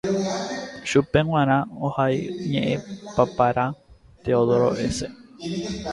Chupe 0.87 1.19
g̃uarã 1.27 1.57
ohai 1.85 2.17
ñeʼẽpapára 2.51 3.65
Teodoro 4.23 4.69
S. 4.95 4.97